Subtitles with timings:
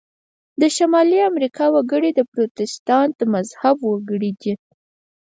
[0.61, 4.53] د شمالي امریکا وګړي د پروتستانت د مذهب پیروان دي.